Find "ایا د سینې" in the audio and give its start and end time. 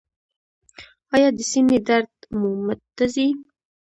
1.15-1.79